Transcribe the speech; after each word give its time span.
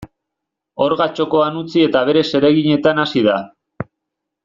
Orga 0.85 1.07
txokoan 1.19 1.59
utzi 1.61 1.83
eta 1.91 2.03
bere 2.09 2.25
zereginetan 2.33 3.03
hasi 3.07 3.27
da. 3.31 3.37